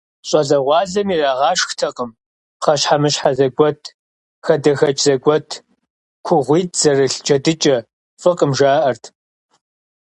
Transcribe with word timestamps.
ЩӀалэгъуалэм 0.27 1.07
ирагъэшхтэкъым 1.15 2.09
пхъэщхьэмыщхьэ 2.59 3.31
зэгуэт, 3.37 3.81
хадэхэкӀ 4.45 5.01
зэгуэт, 5.05 5.49
кугъуитӀ 6.25 6.77
зэрылъ 6.81 7.19
джэдыкӀэ, 7.25 7.77
фӀыкъым, 8.21 8.51
жаӀэрт. 8.57 9.03